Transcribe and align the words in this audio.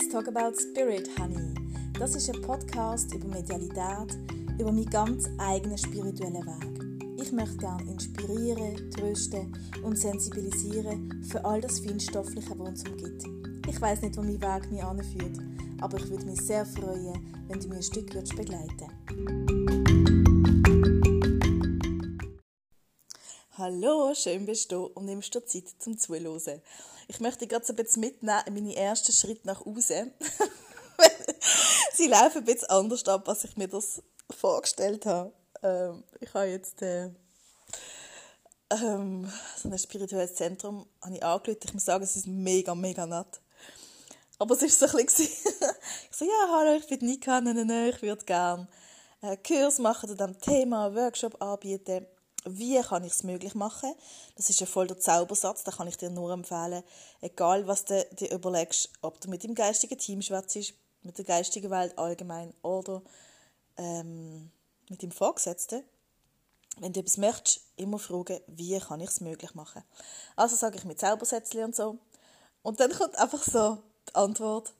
Let's 0.00 0.12
Talk 0.12 0.28
About 0.28 0.58
Spirit, 0.58 1.10
Honey. 1.18 1.54
Das 1.98 2.14
ist 2.14 2.34
ein 2.34 2.40
Podcast 2.40 3.12
über 3.12 3.28
Medialität, 3.28 4.16
über 4.58 4.72
meinen 4.72 4.88
ganz 4.88 5.28
eigenen 5.36 5.76
spirituellen 5.76 6.36
Weg. 6.36 7.20
Ich 7.20 7.30
möchte 7.32 7.58
gerne 7.58 7.82
inspirieren, 7.82 8.90
trösten 8.92 9.52
und 9.82 9.98
sensibilisieren 9.98 11.22
für 11.28 11.44
all 11.44 11.60
das 11.60 11.80
Feinstoffliche, 11.80 12.58
was 12.58 12.68
uns 12.68 12.88
umgibt. 12.88 13.24
Ich 13.68 13.78
weiß 13.78 14.00
nicht, 14.00 14.16
wo 14.16 14.22
mein 14.22 14.40
Weg 14.40 14.72
mich 14.72 14.82
anführt, 14.82 15.38
aber 15.82 15.98
ich 15.98 16.08
würde 16.08 16.24
mich 16.24 16.40
sehr 16.40 16.64
freuen, 16.64 17.20
wenn 17.48 17.60
du 17.60 17.68
mir 17.68 17.76
ein 17.76 17.82
Stück 17.82 18.14
würdest 18.14 19.59
Hallo, 23.60 24.14
schön 24.14 24.46
bist 24.46 24.72
du 24.72 24.86
und 24.86 25.04
nimmst 25.04 25.34
dir 25.34 25.44
Zeit 25.44 25.64
zum 25.78 25.98
Zuhören. 25.98 26.62
Ich 27.08 27.20
möchte 27.20 27.46
gerade 27.46 27.62
so 27.62 27.74
ein 27.74 27.76
bisschen 27.76 28.00
mitnehmen 28.00 28.40
in 28.46 28.54
meine 28.54 28.74
ersten 28.74 29.12
Schritte 29.12 29.46
nach 29.46 29.66
Hause. 29.66 30.12
Sie 31.92 32.06
laufen 32.06 32.38
ein 32.38 32.44
bisschen 32.46 32.70
anders 32.70 33.06
ab, 33.06 33.28
als 33.28 33.44
ich 33.44 33.58
mir 33.58 33.68
das 33.68 34.02
vorgestellt 34.30 35.04
habe. 35.04 35.34
Ähm, 35.62 36.04
ich 36.20 36.32
habe 36.32 36.46
jetzt 36.46 36.80
äh, 36.80 37.10
ähm, 38.70 39.30
so 39.58 39.68
ein 39.68 39.78
spirituelles 39.78 40.36
Zentrum 40.36 40.86
habe 41.02 41.52
ich 41.62 41.74
muss 41.74 41.84
sagen, 41.84 42.04
es 42.04 42.16
ist 42.16 42.28
mega, 42.28 42.74
mega 42.74 43.04
nett. 43.04 43.42
Aber 44.38 44.54
es 44.54 44.62
war 44.62 44.88
so 44.88 44.96
ein 44.96 45.04
bisschen, 45.04 45.26
ich 46.10 46.16
so, 46.16 46.24
ja, 46.24 46.48
hallo, 46.50 46.78
ich 46.78 46.86
bin 46.86 47.06
Nika, 47.06 47.42
nein, 47.42 47.90
ich 47.90 48.00
würde 48.00 48.24
gerne 48.24 48.68
einen 49.20 49.42
Kurs 49.42 49.78
machen 49.78 50.08
zu 50.08 50.16
diesem 50.16 50.40
Thema, 50.40 50.86
einen 50.86 50.96
Workshop 50.96 51.42
anbieten 51.42 52.06
wie 52.44 52.80
kann 52.80 53.04
ich 53.04 53.12
es 53.12 53.22
möglich 53.22 53.54
machen? 53.54 53.94
Das 54.36 54.50
ist 54.50 54.60
ja 54.60 54.66
voll 54.66 54.86
der 54.86 54.98
Zaubersatz, 54.98 55.64
da 55.64 55.72
kann 55.72 55.88
ich 55.88 55.96
dir 55.96 56.10
nur 56.10 56.32
empfehlen, 56.32 56.82
egal 57.20 57.66
was 57.66 57.84
du 57.84 58.04
dir 58.12 58.30
überlegst, 58.32 58.90
ob 59.02 59.20
du 59.20 59.28
mit 59.28 59.42
dem 59.42 59.54
geistigen 59.54 59.98
Team 59.98 60.22
schwätzt, 60.22 60.74
mit 61.02 61.18
der 61.18 61.24
geistigen 61.24 61.70
Welt 61.70 61.96
allgemein 61.98 62.54
oder 62.62 63.02
ähm, 63.76 64.50
mit 64.88 65.02
dem 65.02 65.10
Vorgesetzten. 65.10 65.82
Wenn 66.78 66.92
du 66.92 67.00
etwas 67.00 67.18
möchtest, 67.18 67.60
immer 67.76 67.98
fragen, 67.98 68.40
wie 68.46 68.78
kann 68.78 69.00
ich 69.00 69.10
es 69.10 69.20
möglich 69.20 69.54
machen? 69.54 69.82
Also 70.36 70.56
sage 70.56 70.78
ich 70.78 70.84
mit 70.84 71.00
Zaubersätzchen 71.00 71.64
und 71.64 71.76
so. 71.76 71.98
Und 72.62 72.80
dann 72.80 72.92
kommt 72.92 73.16
einfach 73.16 73.42
so 73.42 73.78
die 74.08 74.14
Antwort. 74.14 74.72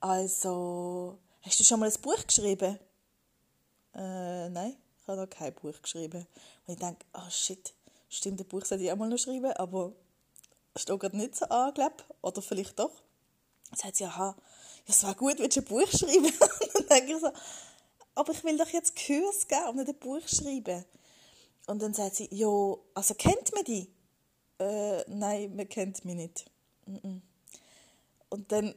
Also, 0.00 1.18
hast 1.42 1.58
du 1.58 1.64
schon 1.64 1.80
mal 1.80 1.90
ein 1.90 2.02
Buch 2.02 2.24
geschrieben? 2.26 2.78
Äh, 3.94 4.48
nein 4.50 4.76
habe 5.08 5.22
noch 5.22 5.30
kein 5.30 5.54
Buch 5.54 5.80
geschrieben. 5.82 6.26
Und 6.66 6.74
ich 6.74 6.78
denke, 6.78 7.04
oh 7.14 7.30
shit, 7.30 7.72
stimmt, 8.08 8.40
ein 8.40 8.46
Buch 8.46 8.64
sollte 8.64 8.84
ich 8.84 8.92
auch 8.92 8.96
mal 8.96 9.08
noch 9.08 9.18
schreiben, 9.18 9.52
aber 9.52 9.92
es 10.74 10.82
steht 10.82 11.00
gerade 11.00 11.16
nicht 11.16 11.36
so 11.36 11.46
an, 11.46 11.74
glaube 11.74 11.96
Oder 12.22 12.42
vielleicht 12.42 12.78
doch. 12.78 12.92
Dann 13.70 13.78
sagt 13.78 13.96
sie, 13.96 14.04
aha, 14.04 14.36
ja, 14.36 14.42
es 14.86 15.02
wäre 15.02 15.14
gut, 15.14 15.38
wenn 15.38 15.50
du 15.50 15.60
ein 15.60 15.64
Buch 15.64 15.88
schreiben. 15.90 16.32
dann 16.74 16.86
denke 16.86 17.12
ich 17.12 17.20
so, 17.20 17.30
aber 18.14 18.32
ich 18.32 18.44
will 18.44 18.56
doch 18.56 18.68
jetzt 18.68 18.94
Kurs 18.96 19.46
geben 19.46 19.68
und 19.68 19.76
nicht 19.76 19.88
ein 19.88 19.98
Buch 19.98 20.26
schreiben. 20.26 20.84
Und 21.66 21.82
dann 21.82 21.94
sagt 21.94 22.16
sie, 22.16 22.28
ja, 22.32 22.48
also 22.94 23.14
kennt 23.14 23.52
man 23.54 23.64
die? 23.64 23.92
Äh, 24.58 25.04
nein, 25.08 25.54
man 25.54 25.68
kennt 25.68 26.04
mich 26.04 26.14
nicht. 26.14 26.44
Und 28.30 28.50
dann 28.50 28.74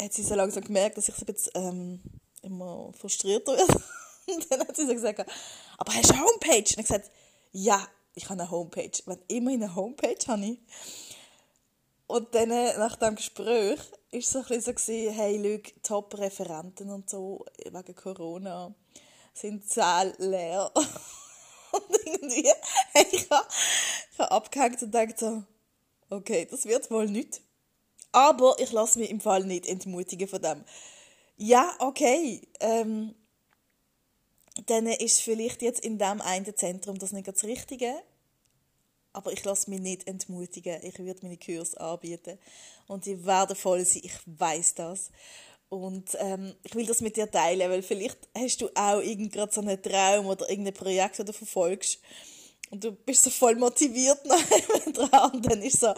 hat 0.00 0.12
sie 0.12 0.22
so 0.22 0.34
langsam 0.34 0.64
gemerkt, 0.64 0.96
dass 0.96 1.08
ich 1.08 1.14
so 1.14 1.26
ein 1.26 1.32
bisschen 1.32 1.52
ähm, 1.54 2.00
immer 2.42 2.92
frustrierter 2.94 3.52
werde. 3.56 3.82
Und 4.26 4.46
dann 4.50 4.60
hat 4.60 4.76
sie 4.76 4.86
so 4.86 4.92
gesagt, 4.92 5.24
aber 5.78 5.94
hast 5.94 6.10
du 6.10 6.14
eine 6.14 6.22
Homepage? 6.24 6.58
Und 6.58 6.70
ich 6.70 6.76
gesagt, 6.76 7.10
ja, 7.52 7.86
ich 8.14 8.24
habe 8.24 8.40
eine 8.40 8.50
Homepage. 8.50 8.90
Wenn 9.06 9.22
immer 9.28 9.52
eine 9.52 9.74
Homepage 9.74 10.18
habe 10.26 10.44
ich. 10.44 10.58
Und 12.06 12.34
dann, 12.34 12.50
äh, 12.50 12.76
nach 12.76 12.96
dem 12.96 13.14
Gespräch, 13.14 13.78
war 13.78 14.18
es 14.18 14.30
so 14.30 14.40
ein 14.40 14.44
bisschen 14.46 14.76
so, 14.76 15.12
hey, 15.12 15.36
Leute, 15.36 15.72
Top-Referenten 15.82 16.90
und 16.90 17.08
so, 17.08 17.44
wegen 17.64 17.94
Corona, 17.94 18.74
sind 19.32 19.68
zähl 19.68 20.14
leer. 20.18 20.72
und 21.72 22.06
irgendwie, 22.06 22.50
hey, 22.92 23.06
ich 23.12 23.30
habe, 23.30 23.46
ich 24.12 24.18
habe 24.18 24.32
abgehängt 24.32 24.82
und 24.82 24.92
gedacht 24.92 25.18
so, 25.18 25.44
okay, 26.10 26.48
das 26.50 26.64
wird 26.64 26.90
wohl 26.90 27.06
nicht. 27.06 27.42
Aber 28.12 28.56
ich 28.58 28.72
lasse 28.72 28.98
mich 28.98 29.10
im 29.10 29.20
Fall 29.20 29.44
nicht 29.44 29.66
entmutigen 29.66 30.26
von 30.26 30.42
dem. 30.42 30.64
Ja, 31.36 31.72
okay, 31.78 32.42
ähm, 32.58 33.14
dann 34.66 34.86
ist 34.86 35.20
vielleicht 35.20 35.62
jetzt 35.62 35.84
in 35.84 35.98
dem 35.98 36.20
einen 36.20 36.56
Zentrum 36.56 36.98
das 36.98 37.12
nicht 37.12 37.28
das 37.28 37.44
Richtige. 37.44 37.94
Aber 39.12 39.32
ich 39.32 39.44
lasse 39.44 39.68
mich 39.70 39.80
nicht 39.80 40.06
entmutigen. 40.06 40.84
Ich 40.84 40.98
würde 40.98 41.20
meine 41.22 41.36
Kurse 41.36 41.80
anbieten. 41.80 42.38
Und 42.86 43.06
die 43.06 43.24
werden 43.26 43.56
voll 43.56 43.84
sein. 43.84 44.02
Ich 44.04 44.18
weiß 44.26 44.74
das. 44.74 45.10
Und 45.68 46.16
ähm, 46.18 46.54
ich 46.62 46.74
will 46.74 46.86
das 46.86 47.00
mit 47.00 47.16
dir 47.16 47.30
teilen, 47.30 47.70
weil 47.70 47.82
vielleicht 47.82 48.18
hast 48.36 48.60
du 48.60 48.68
auch 48.74 49.00
gerade 49.00 49.52
so 49.52 49.60
einen 49.60 49.80
Traum 49.80 50.26
oder 50.26 50.48
irgendein 50.50 50.74
Projekt, 50.74 51.18
das 51.18 51.26
du 51.26 51.32
verfolgst. 51.32 52.00
Und 52.70 52.84
du 52.84 52.92
bist 52.92 53.24
so 53.24 53.30
voll 53.30 53.56
motiviert 53.56 54.24
nachher 54.26 54.92
dran. 54.92 55.32
Und 55.32 55.46
dann 55.46 55.62
ist 55.62 55.80
so, 55.80 55.92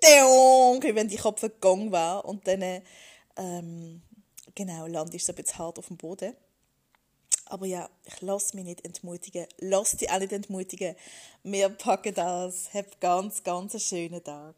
wie 0.00 0.94
wenn 0.94 1.08
die 1.08 1.16
Kopf 1.16 1.40
gegangen 1.40 1.90
war. 1.90 2.24
Und 2.24 2.46
dann, 2.46 2.82
ähm, 3.36 4.02
genau, 4.54 4.86
landest 4.86 5.28
du 5.28 5.32
so 5.32 5.36
ein 5.36 5.42
bisschen 5.42 5.58
hart 5.58 5.78
auf 5.78 5.88
dem 5.88 5.96
Boden. 5.96 6.36
Aber 7.54 7.66
ja, 7.66 7.88
ich 8.04 8.20
lasse 8.20 8.56
mich 8.56 8.64
nicht 8.64 8.84
entmutigen. 8.84 9.46
Lass 9.60 9.92
dich 9.92 10.10
auch 10.10 10.18
nicht 10.18 10.32
entmutigen. 10.32 10.96
Wir 11.44 11.68
packen 11.68 12.12
das. 12.12 12.74
Hab 12.74 13.00
ganz, 13.00 13.44
ganz 13.44 13.74
einen 13.74 13.80
schönen 13.80 14.24
Tag. 14.24 14.56